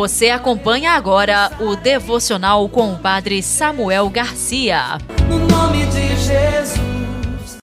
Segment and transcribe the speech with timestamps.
[0.00, 4.96] Você acompanha agora o devocional com o Padre Samuel Garcia.
[5.28, 7.58] No nome de Jesus.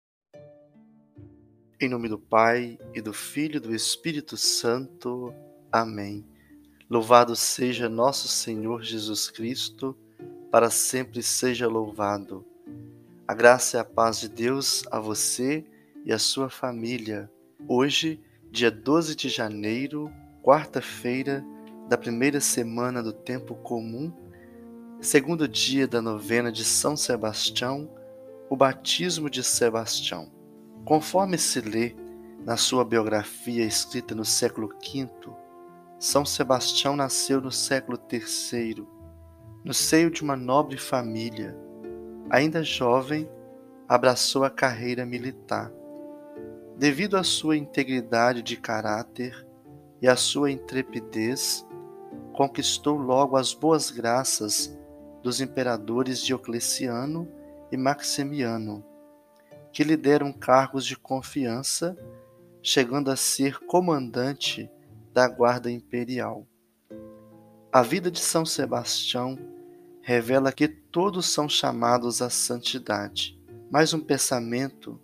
[1.82, 5.34] Em nome do Pai e do Filho e do Espírito Santo.
[5.72, 6.24] Amém.
[6.88, 9.98] Louvado seja nosso Senhor Jesus Cristo,
[10.52, 12.46] para sempre seja louvado.
[13.28, 15.66] A graça e a paz de Deus a você
[16.06, 17.32] e a sua família.
[17.68, 20.12] Hoje, dia 12 de janeiro,
[20.44, 21.44] quarta-feira
[21.88, 24.12] da primeira semana do tempo comum,
[25.00, 27.90] segundo dia da novena de São Sebastião,
[28.50, 30.30] o batismo de Sebastião.
[30.84, 31.96] Conforme se lê
[32.46, 35.10] na sua biografia escrita no século V,
[35.98, 38.86] São Sebastião nasceu no século III,
[39.64, 41.58] no seio de uma nobre família.
[42.30, 43.30] Ainda jovem,
[43.88, 45.72] abraçou a carreira militar.
[46.78, 49.48] Devido à sua integridade de caráter
[50.02, 51.67] e à sua intrepidez,
[52.38, 54.72] conquistou logo as boas graças
[55.24, 57.28] dos imperadores Diocleciano
[57.72, 58.86] e Maximiano,
[59.74, 61.98] que lhe deram cargos de confiança,
[62.62, 64.70] chegando a ser comandante
[65.12, 66.46] da Guarda Imperial.
[67.72, 69.36] A vida de São Sebastião
[70.00, 73.36] revela que todos são chamados à santidade,
[73.72, 75.02] mas um pensamento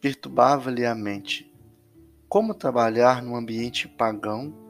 [0.00, 1.54] perturbava-lhe a mente.
[2.30, 4.61] Como trabalhar num ambiente pagão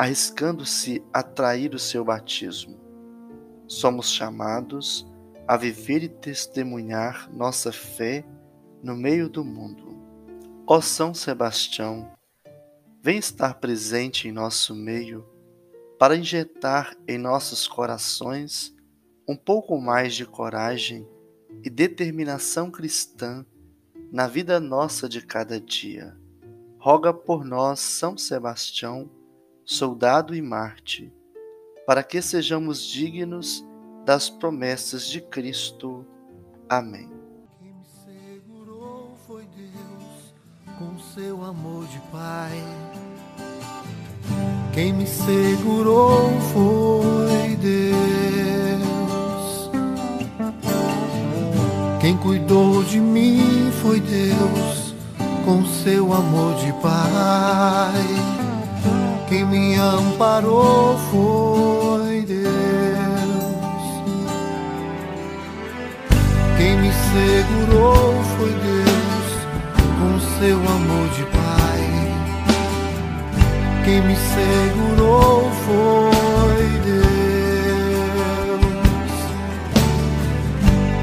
[0.00, 2.80] arriscando-se a trair o seu batismo.
[3.68, 5.06] Somos chamados
[5.46, 8.24] a viver e testemunhar nossa fé
[8.82, 10.02] no meio do mundo.
[10.66, 12.10] Ó São Sebastião,
[13.02, 15.22] vem estar presente em nosso meio
[15.98, 18.74] para injetar em nossos corações
[19.28, 21.06] um pouco mais de coragem
[21.62, 23.44] e determinação cristã
[24.10, 26.16] na vida nossa de cada dia.
[26.78, 29.19] Roga por nós, São Sebastião,
[29.70, 31.12] soldado e Marte,
[31.86, 33.64] para que sejamos dignos
[34.04, 36.04] das promessas de Cristo.
[36.68, 37.08] Amém.
[37.60, 40.34] Quem me segurou foi Deus
[40.76, 42.60] com seu amor de Pai.
[44.74, 48.10] Quem me segurou foi Deus.
[52.00, 54.94] Quem cuidou de mim foi Deus
[55.44, 58.39] com seu amor de Pai.
[59.30, 62.50] Quem me amparou foi Deus.
[66.56, 69.28] Quem me segurou foi Deus
[70.00, 71.82] com seu amor de Pai.
[73.84, 77.10] Quem me segurou foi Deus.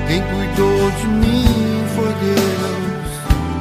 [0.05, 3.09] Quem cuidou de mim foi Deus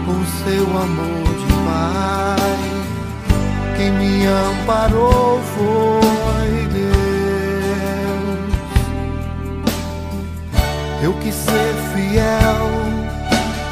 [0.06, 2.75] com seu amor de Pai
[3.76, 6.96] quem me amparou foi Deus.
[11.02, 12.70] Eu quis ser fiel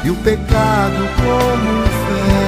[0.03, 2.45] e o pecado como um fel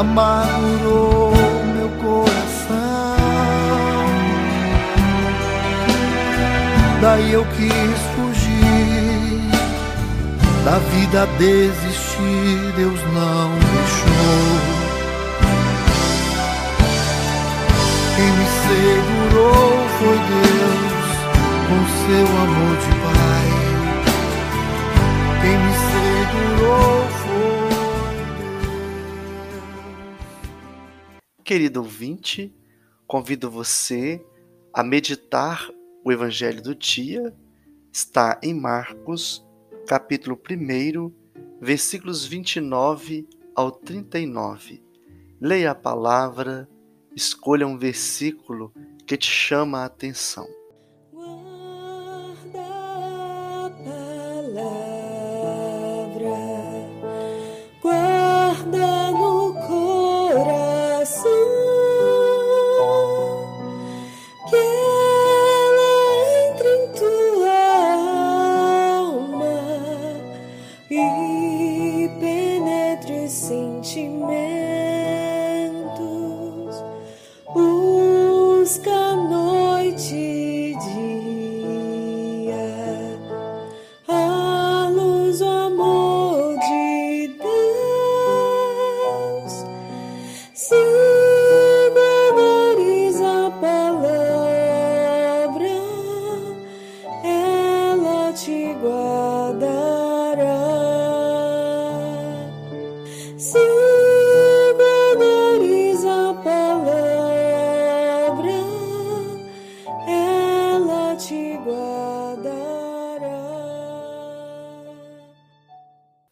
[0.00, 1.32] amargurou
[1.74, 2.34] meu coração.
[7.00, 8.44] Daí eu quis fugir
[10.64, 12.03] da vida desistir,
[21.66, 23.48] com seu amor de Pai.
[25.40, 27.68] Quem me segurou foi
[28.38, 29.54] Deus.
[31.42, 32.54] Querido ouvinte,
[33.06, 34.24] convido você
[34.72, 35.70] a meditar
[36.04, 37.34] o Evangelho do dia.
[37.92, 39.46] Está em Marcos,
[39.86, 41.12] capítulo 1,
[41.60, 44.82] versículos 29 ao 39.
[45.40, 46.68] Leia a palavra
[47.16, 48.72] Escolha um versículo
[49.06, 50.48] que te chama a atenção.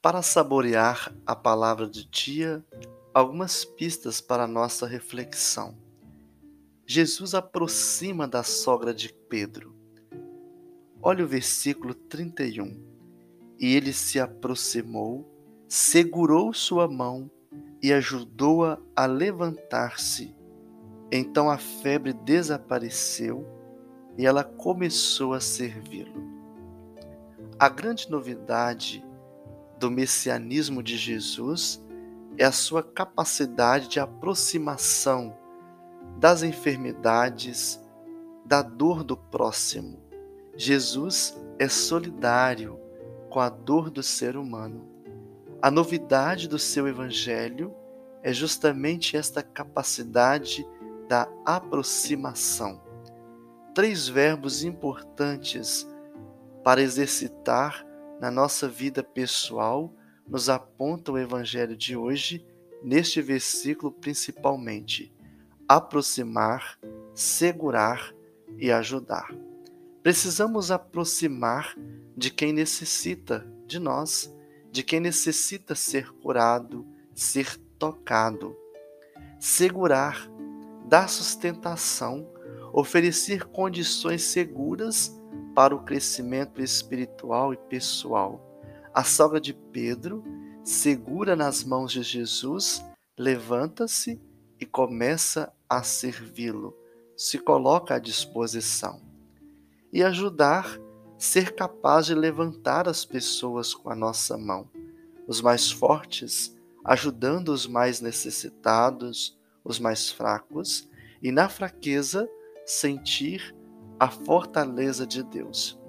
[0.00, 2.64] Para saborear a palavra de Tia,
[3.12, 5.76] algumas pistas para nossa reflexão.
[6.86, 9.76] Jesus aproxima da sogra de Pedro.
[11.00, 12.82] Olha o versículo 31.
[13.58, 15.31] E ele se aproximou
[15.74, 17.30] segurou sua mão
[17.82, 20.36] e ajudou-a a, a levantar-se.
[21.10, 23.46] Então a febre desapareceu
[24.18, 26.30] e ela começou a servi-lo.
[27.58, 29.02] A grande novidade
[29.78, 31.82] do messianismo de Jesus
[32.36, 35.34] é a sua capacidade de aproximação
[36.18, 37.80] das enfermidades,
[38.44, 39.98] da dor do próximo.
[40.54, 42.78] Jesus é solidário
[43.30, 44.91] com a dor do ser humano.
[45.62, 47.72] A novidade do seu evangelho
[48.20, 50.66] é justamente esta capacidade
[51.08, 52.82] da aproximação.
[53.72, 55.86] Três verbos importantes
[56.64, 57.86] para exercitar
[58.20, 59.94] na nossa vida pessoal
[60.26, 62.44] nos aponta o evangelho de hoje,
[62.82, 65.14] neste versículo principalmente:
[65.68, 66.76] aproximar,
[67.14, 68.12] segurar
[68.58, 69.32] e ajudar.
[70.02, 71.76] Precisamos aproximar
[72.16, 74.28] de quem necessita de nós,
[74.72, 78.56] de quem necessita ser curado, ser tocado.
[79.38, 80.30] Segurar,
[80.88, 82.26] dar sustentação,
[82.72, 85.14] oferecer condições seguras
[85.54, 88.40] para o crescimento espiritual e pessoal.
[88.94, 90.24] A sogra de Pedro,
[90.64, 92.82] segura nas mãos de Jesus,
[93.18, 94.18] levanta-se
[94.58, 96.74] e começa a servi-lo,
[97.14, 99.02] se coloca à disposição.
[99.92, 100.78] E ajudar,
[101.22, 104.68] ser capaz de levantar as pessoas com a nossa mão,
[105.28, 106.52] os mais fortes,
[106.84, 110.88] ajudando os mais necessitados, os mais fracos,
[111.22, 112.28] e na fraqueza,
[112.66, 113.54] sentir
[114.00, 115.80] a fortaleza de Deus.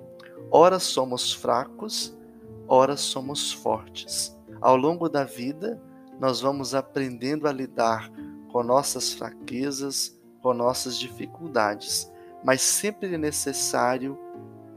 [0.51, 2.15] Ora somos fracos,
[2.67, 4.37] ora somos fortes.
[4.61, 5.81] Ao longo da vida,
[6.19, 8.07] nós vamos aprendendo a lidar
[8.51, 12.07] com nossas fraquezas, com nossas dificuldades,
[12.43, 14.15] mas sempre é necessário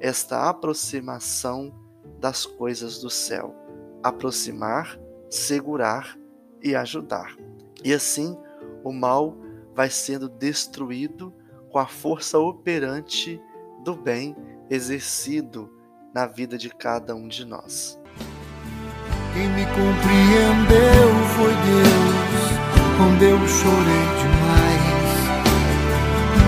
[0.00, 1.74] esta aproximação
[2.18, 3.54] das coisas do céu.
[4.02, 4.98] Aproximar,
[5.30, 6.18] segurar
[6.62, 7.36] e ajudar.
[7.84, 8.36] E assim
[8.82, 9.36] o mal
[9.74, 11.34] vai sendo destruído
[11.70, 13.40] com a força operante
[13.84, 14.34] do bem
[14.70, 15.70] exercido
[16.14, 18.00] na vida de cada um de nós.
[19.34, 22.46] Quem me compreendeu foi Deus,
[22.96, 24.96] quando eu chorei demais.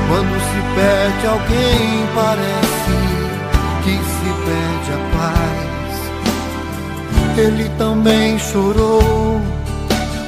[0.08, 2.97] Quando se perde alguém, parece
[7.38, 9.40] Ele também chorou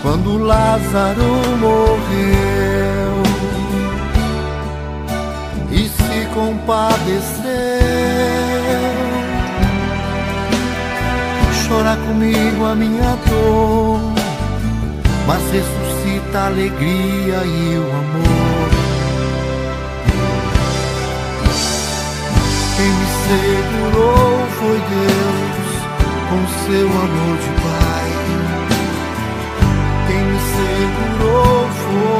[0.03, 1.25] quando Lázaro
[1.59, 2.51] morreu
[6.35, 7.51] compadeceu.
[11.67, 14.01] Chora comigo a minha dor,
[15.27, 18.71] mas ressuscita a alegria e o amor.
[22.77, 25.20] Quem me segurou foi Deus,
[26.31, 28.09] com seu amor de Pai.
[30.07, 32.11] Quem me segurou foi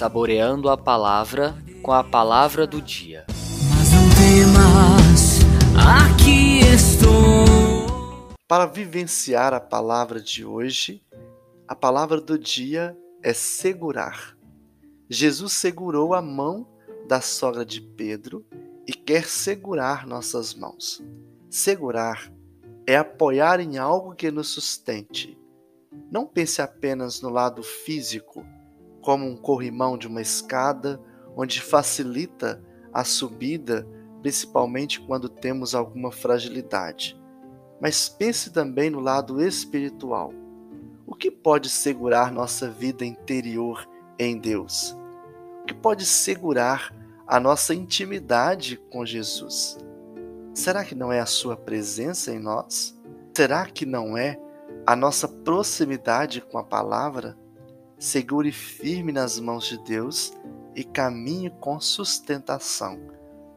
[0.00, 3.26] saboreando a palavra com a palavra do dia.
[3.28, 5.40] Mas não temas,
[5.76, 8.30] aqui estou.
[8.48, 11.02] Para vivenciar a palavra de hoje,
[11.70, 14.36] a palavra do dia é segurar.
[15.08, 16.66] Jesus segurou a mão
[17.06, 18.44] da sogra de Pedro
[18.88, 21.00] e quer segurar nossas mãos.
[21.48, 22.28] Segurar
[22.88, 25.38] é apoiar em algo que nos sustente.
[26.10, 28.44] Não pense apenas no lado físico
[29.00, 31.00] como um corrimão de uma escada,
[31.36, 32.60] onde facilita
[32.92, 33.86] a subida,
[34.22, 37.16] principalmente quando temos alguma fragilidade.
[37.80, 40.39] Mas pense também no lado espiritual.
[41.10, 43.84] O que pode segurar nossa vida interior
[44.16, 44.96] em Deus?
[45.62, 46.94] O que pode segurar
[47.26, 49.76] a nossa intimidade com Jesus?
[50.54, 52.96] Será que não é a Sua presença em nós?
[53.36, 54.38] Será que não é
[54.86, 57.36] a nossa proximidade com a palavra?
[57.98, 60.32] segure firme nas mãos de Deus
[60.76, 62.98] e caminhe com sustentação,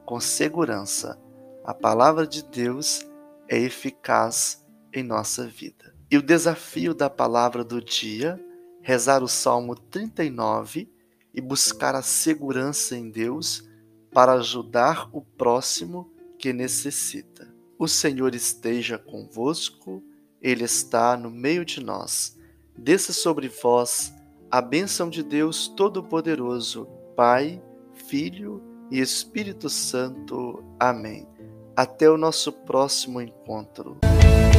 [0.07, 1.21] com segurança.
[1.63, 3.07] A palavra de Deus
[3.47, 5.92] é eficaz em nossa vida.
[6.13, 8.39] E o desafio da palavra do dia,
[8.83, 10.87] rezar o Salmo 39
[11.33, 13.67] e buscar a segurança em Deus
[14.11, 17.51] para ajudar o próximo que necessita.
[17.79, 20.03] O Senhor esteja convosco,
[20.39, 22.37] Ele está no meio de nós.
[22.77, 24.13] Desça sobre vós
[24.51, 27.59] a bênção de Deus Todo-Poderoso, Pai,
[28.07, 30.63] Filho e Espírito Santo.
[30.79, 31.27] Amém.
[31.75, 33.97] Até o nosso próximo encontro.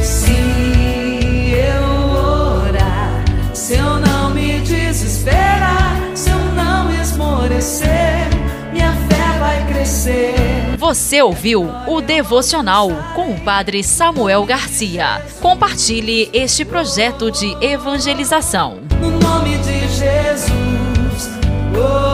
[0.03, 1.14] Se
[1.51, 3.23] eu orar,
[3.53, 8.27] se eu não me desesperar, se eu não esmorecer,
[8.71, 10.35] minha fé vai crescer.
[10.77, 15.21] Você ouviu o devocional com o Padre Samuel Garcia.
[15.41, 18.79] Compartilhe este projeto de evangelização.
[18.99, 21.29] No nome de Jesus.
[21.75, 22.04] oh,